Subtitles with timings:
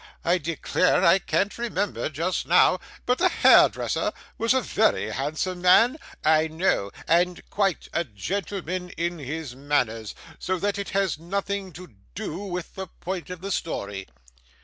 [0.25, 5.99] I declare I can't remember just now, but the hairdresser was a very handsome man,
[6.25, 11.93] I know, and quite a gentleman in his manners; so that it has nothing to
[12.15, 14.07] do with the point of the story.